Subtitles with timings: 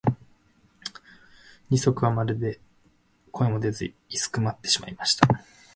[1.69, 2.59] 二疋はまるで
[3.31, 5.27] 声も出ず居すくまってしまいました。